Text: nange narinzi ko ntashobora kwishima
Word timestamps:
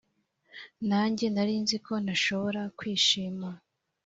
nange 0.89 1.25
narinzi 1.33 1.75
ko 1.85 1.93
ntashobora 2.03 2.61
kwishima 2.77 3.49